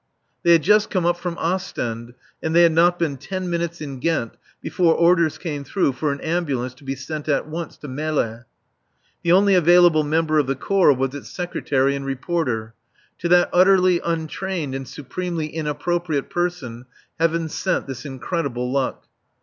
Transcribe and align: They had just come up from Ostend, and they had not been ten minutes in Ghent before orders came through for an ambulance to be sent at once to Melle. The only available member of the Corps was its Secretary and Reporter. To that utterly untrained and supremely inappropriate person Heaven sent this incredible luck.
They 0.41 0.53
had 0.53 0.63
just 0.63 0.89
come 0.89 1.05
up 1.05 1.17
from 1.19 1.37
Ostend, 1.37 2.15
and 2.41 2.55
they 2.55 2.63
had 2.63 2.71
not 2.71 2.97
been 2.97 3.17
ten 3.17 3.47
minutes 3.51 3.81
in 3.81 3.99
Ghent 3.99 4.35
before 4.59 4.95
orders 4.95 5.37
came 5.37 5.63
through 5.63 5.91
for 5.91 6.11
an 6.11 6.19
ambulance 6.21 6.73
to 6.73 6.83
be 6.83 6.95
sent 6.95 7.29
at 7.29 7.47
once 7.47 7.77
to 7.77 7.87
Melle. 7.87 8.43
The 9.21 9.31
only 9.31 9.53
available 9.53 10.03
member 10.03 10.39
of 10.39 10.47
the 10.47 10.55
Corps 10.55 10.91
was 10.91 11.13
its 11.13 11.29
Secretary 11.29 11.95
and 11.95 12.03
Reporter. 12.03 12.73
To 13.19 13.29
that 13.29 13.51
utterly 13.53 13.99
untrained 13.99 14.73
and 14.73 14.87
supremely 14.87 15.45
inappropriate 15.45 16.31
person 16.31 16.87
Heaven 17.19 17.47
sent 17.47 17.85
this 17.85 18.03
incredible 18.03 18.71
luck. 18.71 19.05